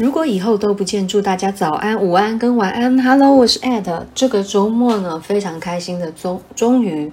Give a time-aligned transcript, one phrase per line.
[0.00, 2.98] 如果以后都不见，祝大家早安、午安跟晚安。
[3.02, 4.06] Hello，我是 Ed。
[4.14, 7.12] 这个周末呢，非常开心的，终终于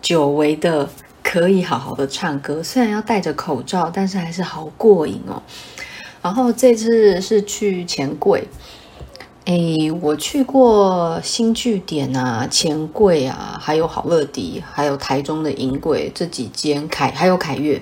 [0.00, 0.88] 久违的
[1.22, 5.40] 可以好好的唱歌，虽然要戴着口罩，但是还是好过瘾哦。
[6.20, 8.48] 然后这次是去钱柜，
[9.44, 17.80] 诶，我去过新据点啊、钱柜啊，还有好乐迪，还有台中的银柜这几间凯，还有凯悦。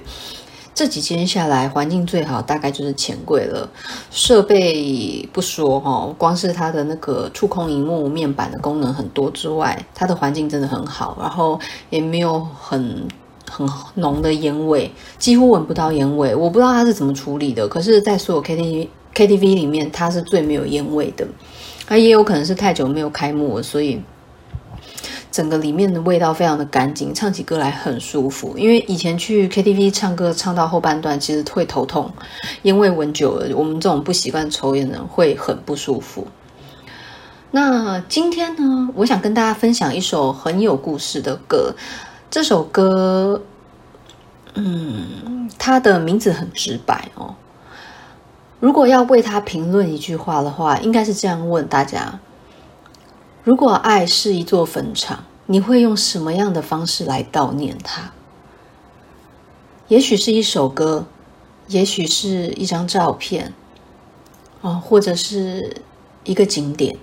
[0.75, 3.69] 这几间下来，环境最好大概就是钱柜了。
[4.11, 13.07] 设备不说哈，光是它的那个触控萤幕面板的功能很多之外，它的环境真的很好，然后也没有很
[13.51, 16.35] 很浓的烟味，几乎闻不到烟味。
[16.35, 21.27] 我不知道它是怎么处理的，可是，在所有 K T K T V 里面，它是最没有烟味的。
[21.87, 24.01] 它也有可能是太久没有开幕了，所以。
[25.41, 28.53] 整个里面的味道非常的干净，唱起歌来很舒服。
[28.59, 32.13] 因为以前去 KTV 唱歌，唱到后半段其实会头痛，
[32.65, 36.27] 烟味闻久了，我们这种不习惯抽烟的人会很不舒服。
[37.53, 41.75] 那今天呢，我想跟大家分享一首很有故事的歌。
[42.31, 43.41] 这首歌，
[44.53, 47.35] 嗯，它的名字很直白哦。
[48.59, 52.21] 如果要为它评论一句话的话，应该是这样问大家。
[53.43, 58.13] 如果爱是一座坟场，你会用什么样的方式来悼念他？
[59.89, 61.07] 也许是一首歌，
[61.67, 63.53] 也许是一张照片，
[64.61, 65.79] 哦，或者是
[66.23, 66.97] 一个景点。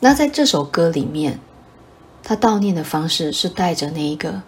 [0.00, 1.40] 那在这首歌里面，
[2.22, 4.42] 他悼念的方式是带着那一个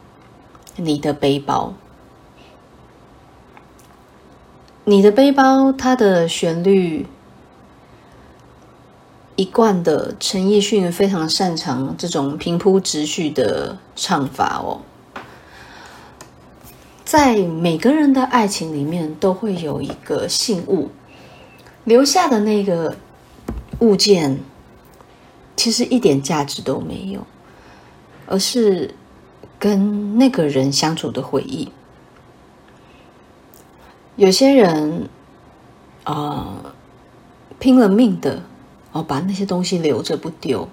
[0.76, 1.72] 你的背包，
[4.84, 7.06] 你的背包，它的旋律。
[9.36, 14.80] 一贯的陈奕迅非常擅长这种平铺直叙的唱法哦，
[17.04, 20.88] 在每个人的爱情里面都会有一个信物，
[21.84, 22.96] 留下的那个
[23.80, 24.40] 物件
[25.54, 27.26] 其实一点价值都没有，
[28.26, 28.94] 而是
[29.58, 31.70] 跟那个人相处的回忆。
[34.16, 35.10] 有些人
[36.04, 36.14] 啊，
[36.64, 36.74] 呃，
[37.58, 38.42] 拼了命的。
[38.96, 40.66] 哦，把那些东西留着不丢，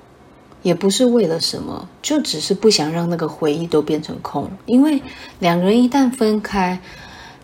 [0.61, 4.49] 也不是为了什么，就只是不想让那个回忆都变成空。
[4.65, 5.01] 因为
[5.39, 6.79] 两人一旦分开，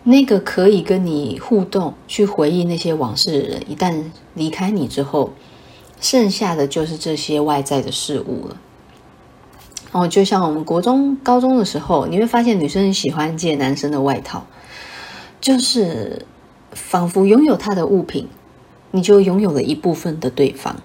[0.04, 4.02] 那个可以跟你互动、去回忆那些往事的人，一旦
[4.32, 5.34] 离开你之后，
[6.00, 8.56] 剩下的就是这些外在的事物了。
[9.92, 14.46] 哦，就像我们国中、高中的时候，你会发现女生很喜欢借男生的外套，
[15.42, 16.24] 就是
[16.72, 18.26] 仿佛拥有他的物品。
[18.92, 20.76] 你就拥有了一部分的对方，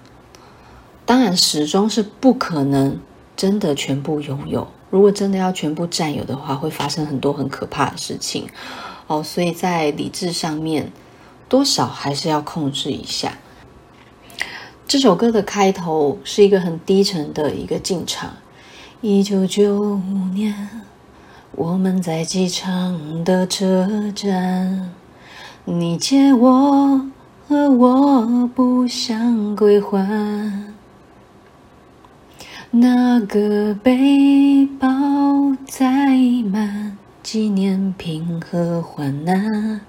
[1.04, 3.00] 当然始终是不可能
[3.36, 4.68] 真的全部拥有。
[4.90, 8.46] 如果真的要全部占有的话，会发生很多很可怕的事情
[9.08, 9.22] 哦。
[9.22, 10.92] 所以在理智上面，
[11.48, 13.36] 多少还是要控制一下。
[14.86, 18.30] 这首歌的开头是一个很低沉的一个进场。
[19.00, 20.80] 一九九五年，
[21.50, 24.92] 我们在机场的车站，
[25.64, 27.06] 你借我。
[27.48, 30.74] 而我不想归还，
[32.72, 34.88] 那个背包
[35.68, 35.86] 载
[36.50, 39.80] 满纪念品和患难，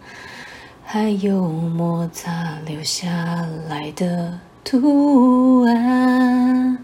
[0.86, 3.10] 还有摩擦留下
[3.68, 6.78] 来的图案。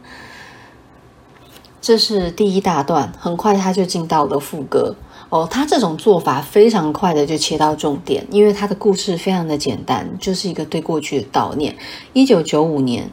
[1.79, 4.95] 这是第一大段，很快他就进到了副歌。
[5.33, 11.75] 哦，他这种做法非常快的就切到重点，因为他的故事非常的简单，就是一个对过去的悼念。
[12.13, 13.09] 一九九五年，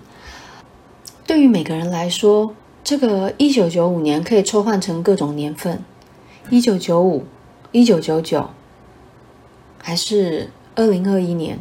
[1.26, 2.54] 对于每个人来说，
[2.84, 5.82] 这个一九九五年可以抽换成各种年份，
[6.50, 7.25] 一九九五、
[7.72, 8.50] 一九九九，
[9.78, 11.59] 还是二零二一年。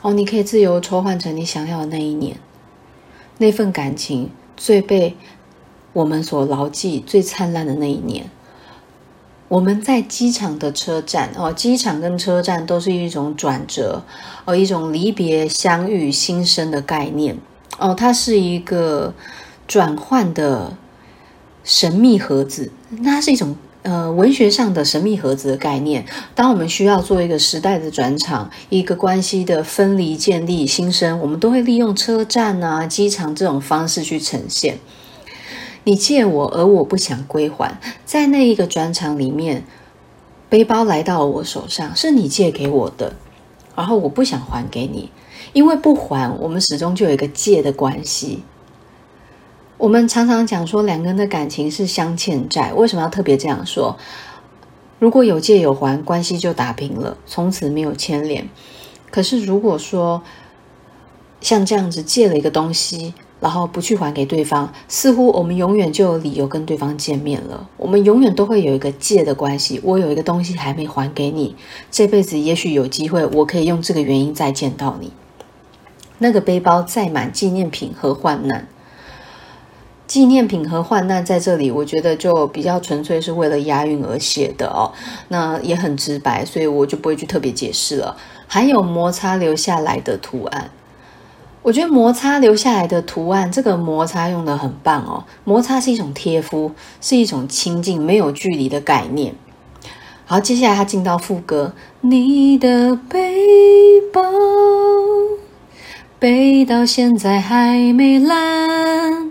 [0.00, 2.38] 哦，你可以自由抽换成你想要的那一年，
[3.36, 5.14] 那份感情最被
[5.92, 8.30] 我们所牢记、最灿烂的那一年。
[9.48, 14.02] 我们在机场的车站哦，机场跟车站都是一种转折
[14.44, 17.36] 哦，一种离别、相遇、新生的概念
[17.78, 19.14] 哦，它是一个
[19.66, 20.76] 转换的
[21.64, 26.04] 神秘盒子，那它是一种呃文学上的神秘盒子的概念。
[26.34, 34.78] 当我们需要做一个时代的转场，一个关系的分离、建立、新生，我们都会利用车站啊、机场这种方式去呈现。
[35.88, 37.80] 你借我，而我不想归还。
[38.04, 39.64] 在那一个转场里面，
[40.50, 43.14] 背包来到了我手上，是你借给我的，
[43.74, 45.10] 然后我不想还给你，
[45.54, 48.42] 因为不还，我们始终就有一个借的关系。
[49.78, 53.96] 我们常常讲说，两个人的感情是相欠债，为什么要特别这样说？
[54.98, 58.46] 如果有借有还，关系就打平了，从此没有牵连。
[59.10, 60.22] 可是如果说
[61.40, 67.68] 像这样子借了一个东西，然后不去还给对方，似乎我们永远就有理由跟对方见面了。
[67.76, 69.80] 我们永远都会有一个借的关系。
[69.84, 71.54] 我有一个东西还没还给你，
[71.90, 75.12] 这辈子也许有机会，我可以用这个原因再见到你。
[76.18, 78.66] 那个背包载满纪念品和患难，
[80.08, 84.90] 纪念品和患难在这里，我觉得就比较纯粹是为了押韵而写的哦。
[85.28, 88.16] 那也很直白，所以我就不会去特别解释了。
[88.48, 90.70] 还有摩擦留下来的图案。
[91.62, 95.24] 我觉得摩擦留下来的图案，这个摩擦用的很棒哦。
[95.44, 99.34] 摩擦是一种贴肤，是一种亲近、没有距离的概念。
[100.24, 104.22] 好，接下来他进到副歌，你的背包
[106.18, 109.30] 背到现在还没烂，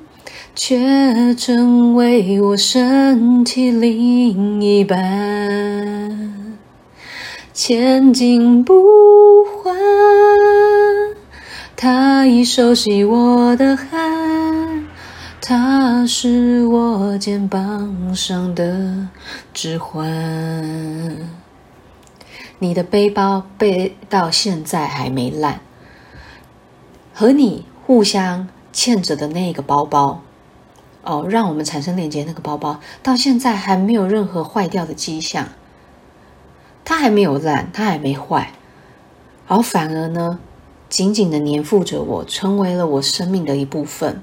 [0.55, 4.97] 却成为我身体另一半，
[7.53, 8.73] 千金不
[9.63, 10.06] 换。
[12.27, 14.85] 已熟悉我的汗，
[15.41, 19.07] 它是我肩膀上的
[19.53, 21.15] 指环。
[22.59, 25.61] 你的背包背到现在还没烂，
[27.13, 30.21] 和你互相牵着的那个包包，
[31.03, 35.47] 哦，让我们产生连接那个包包，到现在还没有任何坏掉的迹象。
[36.83, 38.51] 它还没有烂，它还没坏，
[39.47, 40.39] 而反而呢，
[40.89, 44.21] 紧紧的黏附着我，成为了我生命的一部分。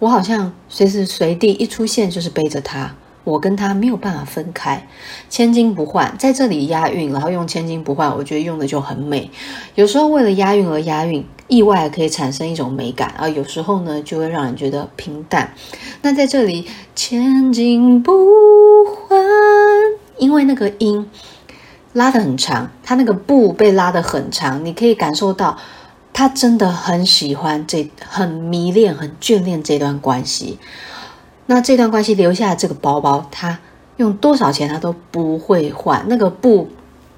[0.00, 4.88] 我好像随时随地一出现就是背着它，我跟它没有办法分开，
[5.28, 6.16] 千金不换。
[6.18, 9.30] 在这里押韵，然后用千金不换，我觉得用的就很美。
[9.74, 13.28] 有时候为了押韵而押韵，意外可以产生一种美感啊。
[13.28, 15.52] 有时候呢，就会让人觉得平淡。
[16.00, 16.66] 那在这里，
[16.96, 18.12] 千金不
[18.86, 19.20] 换，
[20.16, 21.10] 因为那个音
[21.92, 25.58] 拉得很长，它那个不被拉得很长，你可以感受到。
[26.12, 30.58] 他真的很喜欢这，很迷恋，很眷恋这段关系。
[31.46, 33.58] 那这段关系留下这个包包，他
[33.96, 36.04] 用多少钱他都不会换。
[36.08, 36.68] 那个布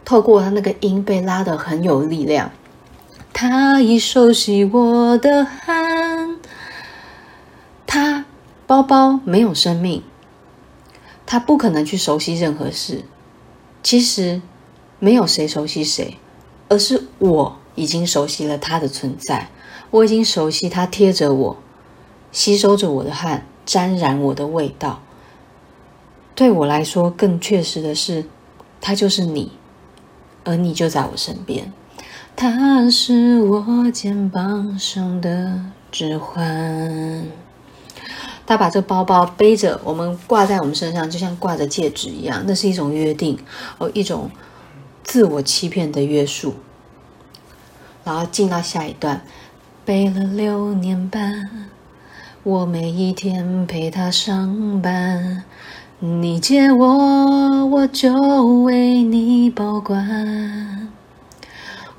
[0.04, 2.50] 透过他那个音被拉得很有力量。
[3.32, 6.38] 他已熟悉我的汗。
[7.86, 8.24] 他
[8.66, 10.02] 包包没有生命，
[11.26, 13.04] 他不可能去熟悉任何事。
[13.82, 14.40] 其实
[14.98, 16.18] 没有谁熟悉谁，
[16.68, 17.58] 而是我。
[17.74, 19.48] 已经熟悉了他的存在，
[19.90, 21.56] 我已经熟悉他贴着我，
[22.30, 25.02] 吸收着我的汗，沾染我的味道。
[26.34, 28.24] 对我来说，更确实的是，
[28.80, 29.52] 他就是你，
[30.44, 31.72] 而你就在我身边。
[32.34, 35.60] 他是我肩膀上的
[35.90, 37.26] 指环。
[38.46, 42.42] 他把这包包背着，我们挂在我们身上，就像挂着戒指一样。
[42.46, 43.38] 那是一种约定，
[43.78, 44.30] 哦，一种
[45.04, 46.54] 自我欺骗的约束。
[48.04, 49.20] 然后进到下一段，
[49.84, 51.48] 背了六年半，
[52.42, 55.44] 我每一天陪他上班。
[55.98, 58.12] 你借我，我就
[58.64, 60.88] 为你保管。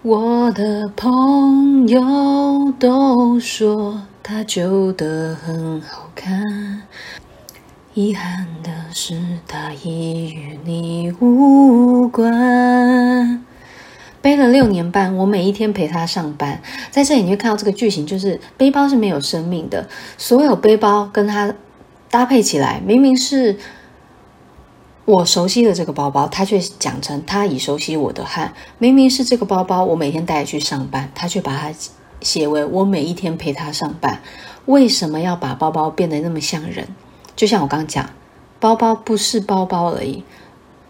[0.01, 6.81] 我的朋友都说他旧的很好看，
[7.93, 9.17] 遗憾的是
[9.47, 13.42] 他已与你无关。
[14.23, 16.61] 背了六年半，我每一天陪他上班。
[16.89, 19.85] 在这里你会看到这个句型，就是背包是没有生命的。
[20.17, 21.53] 所有背包跟他
[22.09, 23.57] 搭配起来，明明是
[25.03, 28.53] 我熟悉的这个包包，他却讲成他已熟悉我的汗。
[28.77, 31.73] 明明是这个包包，我每天带去上班，他却把它
[32.21, 34.21] 写为我每一天陪他上班。
[34.67, 36.87] 为什么要把包包变得那么像人？
[37.35, 38.09] 就像我刚讲，
[38.61, 40.23] 包包不是包包而已，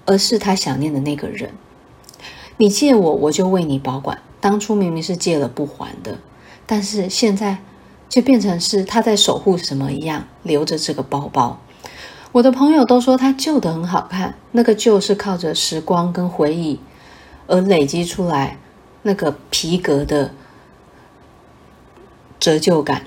[0.06, 1.50] 而是他想念的那个人。
[2.58, 4.20] 你借我，我就为你保管。
[4.40, 6.20] 当初明明是借了不还的，
[6.66, 7.58] 但是现在
[8.10, 11.60] 就变成是他在守护什么一样，留着这个包包。
[12.34, 16.80] 我的朋友都说它旧的很好看，那个旧是靠着时光跟回忆
[17.48, 18.58] 而累积出来，
[19.04, 20.34] 那个皮革的
[22.40, 23.04] 折旧感。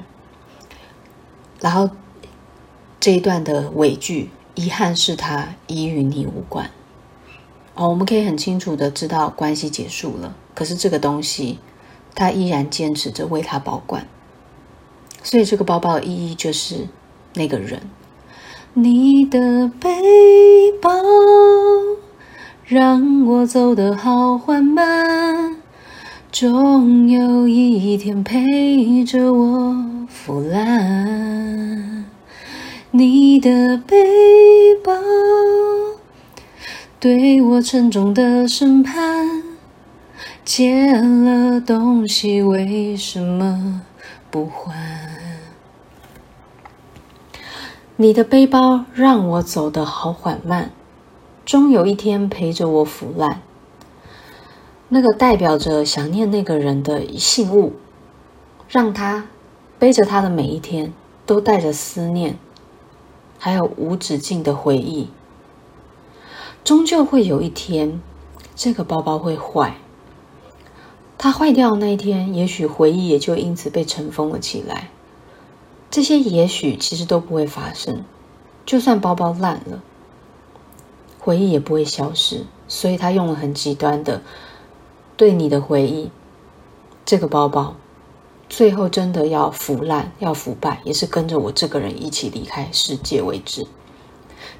[1.60, 1.90] 然后
[3.00, 6.70] 这一段的尾句，遗憾是他已与你无关。
[7.76, 11.59] 哦，我们可以很清楚的知道关系结束了，可是这个东西，
[12.14, 14.09] 他依然坚持着为他保管，
[15.23, 16.88] 所以这个包包的意义就是
[17.35, 17.83] 那个人。
[18.73, 20.90] 你的背包
[22.64, 25.56] 让我走得好缓慢，
[26.33, 29.76] 终有一天陪着我
[30.09, 32.06] 腐烂。
[32.90, 33.95] 你的背
[34.83, 34.92] 包。
[36.98, 39.42] 对我沉重的审判，
[40.46, 43.82] 借了东西为什么
[44.30, 44.74] 不还？
[47.96, 50.70] 你的背包让我走得好缓慢，
[51.44, 53.42] 终有一天陪着我腐烂。
[54.88, 57.74] 那个代表着想念那个人的信物，
[58.70, 59.26] 让他
[59.78, 60.94] 背着他的每一天
[61.26, 62.38] 都带着思念，
[63.38, 65.10] 还有无止境的回忆。
[66.66, 68.02] 终究会有一天，
[68.56, 69.76] 这个包包会坏。
[71.16, 74.90] 它坏掉的那一天，也许回忆也就因此被尘封了起来。
[75.92, 78.04] 这些也许其实都不会发生，
[78.64, 79.80] 就算包包烂了，
[81.20, 82.44] 回忆也不会消失。
[82.66, 84.23] 所以他用了很极端的。
[85.16, 86.11] 对你的回忆，
[87.04, 87.76] 这个包包
[88.49, 93.68] 最后真的要腐烂、要腐败，也是跟着我这个人一起离开世界为止。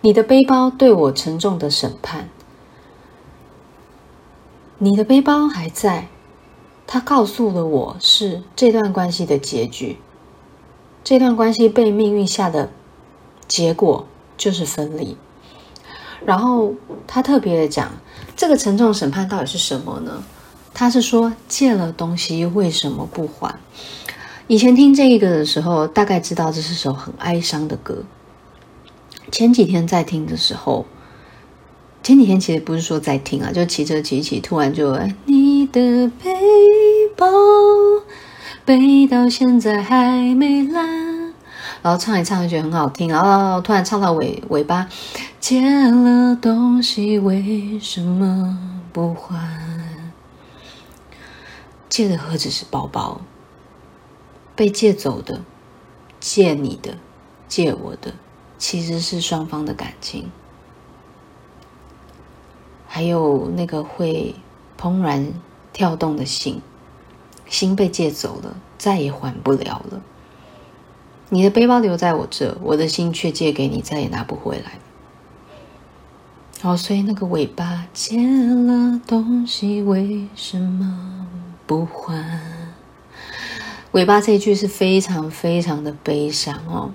[0.00, 2.28] 你的背包对我沉重的审判，
[4.78, 6.09] 你的背包还在，
[6.87, 9.97] 他告诉了我是这段关系的结局。
[11.02, 12.71] 这段关系被命运下的
[13.47, 15.16] 结果就是分离。
[16.25, 16.75] 然后
[17.07, 17.90] 他特别的讲，
[18.37, 20.23] 这个沉重审判到底是什么呢？
[20.75, 23.59] 他是说借了东西为什么不还？
[24.47, 28.02] 以前听这一个的时候，大概知道这是首很哀伤的歌。
[29.30, 30.87] 前几天在听的时候，
[32.02, 36.33] 前几天其实不是说在听啊，就骑车骑骑，突然就你的背
[37.16, 37.26] 包
[38.64, 41.35] 背到现在还没烂，
[41.83, 44.88] 然后唱一唱就觉得很好听，然后突然唱到尾尾巴，
[45.40, 48.59] 借了东西为什么
[48.92, 49.37] 不还？
[51.88, 53.21] 借的何止是包包？
[54.54, 55.42] 被借走的，
[56.18, 56.97] 借你的，
[57.49, 58.14] 借我的，
[58.59, 60.31] 其实是双方的感情。
[62.87, 64.35] 还有那个会
[64.81, 65.35] 怦然
[65.73, 66.63] 跳动的心，
[67.47, 70.01] 心被借走了，再也还不了了。
[71.29, 74.79] 你的背包留在我这，我的心却借给你，再也拿不回来。
[76.63, 81.27] 哦，所以那个尾巴，借了东西，为什么？
[81.67, 82.41] 不还，
[83.91, 86.93] 尾巴这一句是非常非常的悲伤哦。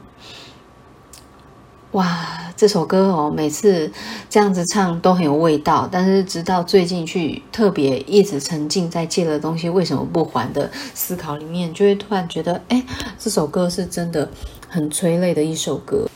[1.92, 3.92] 哇，这首歌哦，每次
[4.30, 12.82] 这样子唱都很有味道，但是直到最近去特别一直沉浸在借了东西为什么不还的思考里面，就会突然觉得，哎，
[13.20, 14.30] 这首歌是真的
[14.70, 16.08] 很催泪的一首歌。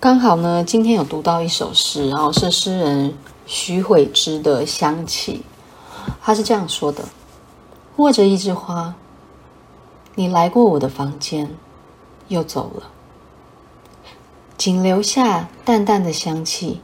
[0.00, 3.14] 刚好呢，今天有读到一首诗，然后是诗人
[3.46, 5.44] 徐慧芝的《香气》。
[6.20, 7.04] 他是这样说的
[7.96, 8.96] ：“握着一枝花，
[10.16, 11.48] 你来过我的房间，
[12.26, 12.90] 又走了，
[14.56, 16.80] 仅留下淡淡的香气，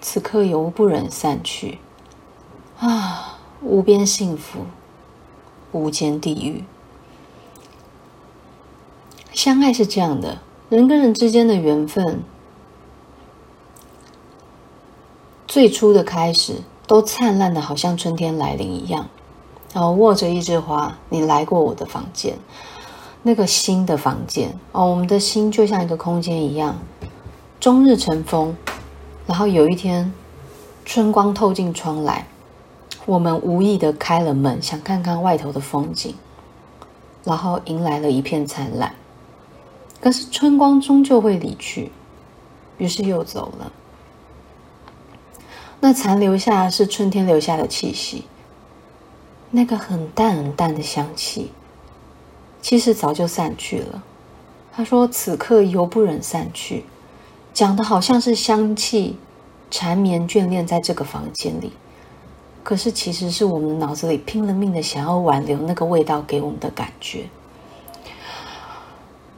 [0.00, 1.78] 此刻犹不忍散去。
[2.78, 4.60] 啊，无边幸福，
[5.72, 6.64] 无间地狱。
[9.32, 10.38] 相爱是这样的，
[10.68, 12.22] 人跟人之间的缘分，
[15.46, 19.08] 最初的开始。”都灿烂的，好像春天来临一样。
[19.72, 22.36] 然后握着一枝花，你来过我的房间，
[23.22, 26.78] 那个新的房间哦，我们的心就像一个空间一样，
[27.58, 28.56] 终日尘封。
[29.26, 30.12] 然后有一天，
[30.84, 32.26] 春光透进窗来，
[33.06, 36.14] 我们无意的开了门，想看看外头的风景，
[37.22, 38.94] 然后迎来了一片灿烂。
[40.00, 41.92] 可是春光终究会离去，
[42.78, 43.70] 于是又走了。
[45.80, 48.24] 那残留下是春天留下的气息，
[49.50, 51.52] 那个很淡很淡的香气，
[52.60, 54.02] 其实早就散去了。
[54.72, 56.84] 他说：“此刻犹不忍散去。”
[57.52, 59.16] 讲的好像是香气
[59.70, 61.72] 缠绵眷恋在这个房间里，
[62.62, 67.28] 可是其实是我们脑子里拼了命的想要挽留那个味道给我们的感觉。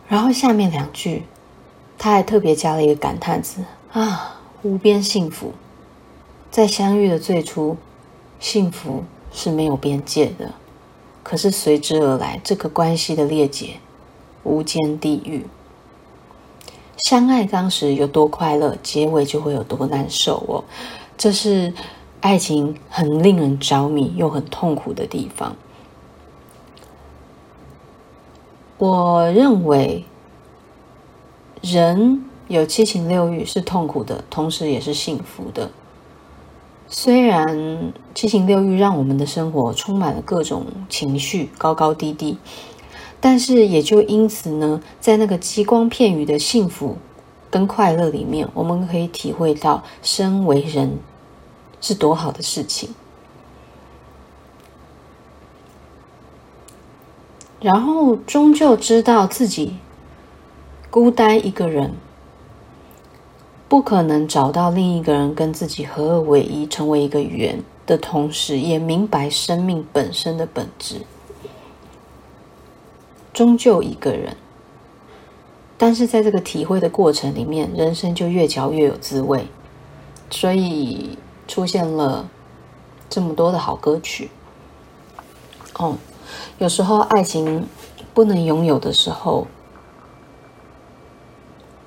[0.08, 1.22] 然后下面两句，
[1.96, 5.52] 他还特别加了一个感叹词：“啊，无边幸福。”
[6.52, 7.78] 在相遇的最初，
[8.38, 10.52] 幸福是没有边界的，
[11.22, 13.76] 可是随之而来这个关系的裂解，
[14.42, 15.46] 无间地狱。
[17.08, 20.64] 相爱当时有多快乐，结尾就会有多难受哦。
[21.16, 21.72] 这是
[22.20, 25.56] 爱情很令人着迷又很痛苦的地方。
[28.78, 30.04] 我认为，
[31.60, 35.70] 人有七情六欲是痛苦的，同时也是幸福的。
[36.94, 42.36] 虽然七情六欲让我们的生活充满了各种情绪高高低低
[43.18, 46.98] 但是也就因此呢在那个激光片语的幸福
[47.50, 50.98] 跟快乐里面我们可以体会到身为人
[51.80, 52.90] 是多好的事情。
[57.62, 59.78] 然后终究知道自己
[60.90, 61.94] 孤单一个人
[63.72, 71.00] 不可能找到另一个人跟自己合二为一，成为一个圆的同时，也明白生命本身的本质。
[73.32, 74.36] 终究一个人，
[75.78, 79.46] 但是在这个体会的过程里面，人生就越嚼越有滋味，
[80.28, 81.16] 所以
[81.48, 82.28] 出现了
[83.08, 84.28] 这么多的好歌曲。
[85.78, 85.96] 哦，
[86.58, 87.66] 有时候爱情
[88.12, 89.46] 不能拥有的时候。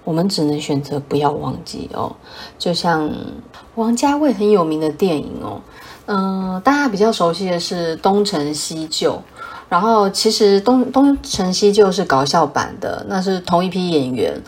[0.06, 2.16] 我们只能选择不要忘记哦，
[2.58, 3.12] 就像
[3.74, 5.60] 王家卫很有名的电影哦，
[6.06, 9.14] 嗯、大家比较熟悉的是《东成西就》，
[9.68, 14.40] 然后其实东《东东成西就》是搞笑版的，那是同一批演员，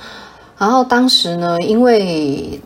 [0.60, 2.62] 然后当时呢，因为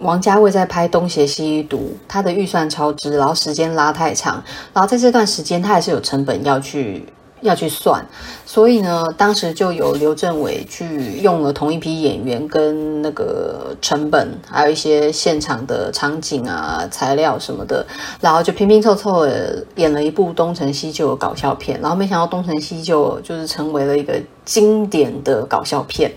[0.00, 4.42] 王家卫在拍《东邪西毒》，他的预算超支，然后时间拉太长，
[4.74, 7.08] 然后在这段时间他还是有成本要去。
[7.40, 8.04] 要去算，
[8.44, 17.86] 所以呢，当时就有刘镇伟去用了同一批演员跟那个成本，还有一些现场的场景啊、材料什么的，
[18.20, 26.10] 然后就拼拼凑凑的演了一部《东成西就》搞笑片，然后没想到《东成西就》就是成为了一个经典的搞笑片。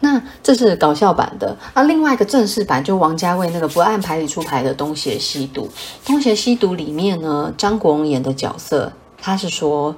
[0.00, 5.62] 那这是搞笑版的，那另外一个正式版就王家卫那个不按牌理出牌的《东邪西毒》。
[6.06, 9.94] 《东邪西毒》里面呢，张国荣演的角色，他是说。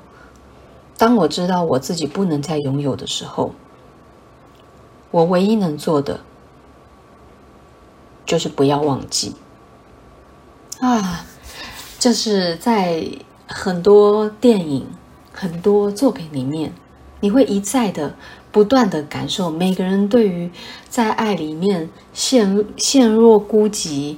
[1.00, 3.54] 当我知道我自己不能再拥有的时候，
[5.10, 6.20] 我唯一能做的
[8.26, 9.34] 就是不要忘记
[10.80, 11.24] 啊！
[11.98, 13.02] 这是在
[13.46, 14.86] 很多电影、
[15.32, 16.74] 很多作品里面，
[17.20, 18.14] 你会一再的、
[18.52, 20.50] 不断的感受每个人对于
[20.90, 24.16] 在爱里面陷陷若孤寂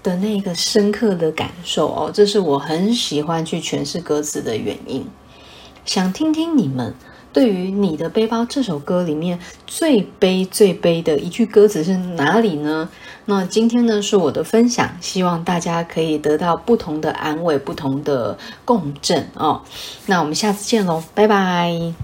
[0.00, 2.10] 的那个深刻的感受哦。
[2.14, 5.04] 这是我很喜欢去诠释歌词的原因。
[5.84, 6.94] 想听听你们
[7.32, 12.88] 对于《你的背包》这首歌里面最悲最悲的一句歌词是哪里呢？
[13.26, 19.62] 那今天呢是我的分享，希望大家可以得到不同的安慰、不同的共振哦。
[20.06, 21.94] 那我们下次见喽，拜拜。